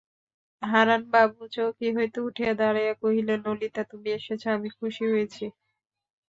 [0.63, 5.45] হারানবাবু চৌকি হইতে উঠিয়া দাঁড়াইয়া কহিলেন, ললিতা, তুমি এসেছ আমি খুশি হয়েছি।